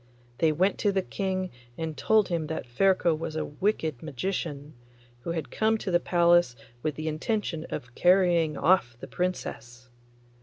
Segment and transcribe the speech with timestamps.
[0.39, 4.73] They went to the King and told him that Ferko was a wicked magician,
[5.19, 9.89] who had come to the palace with the intention of carrying off the Princess.